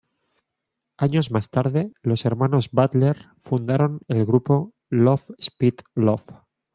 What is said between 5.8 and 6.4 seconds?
Love.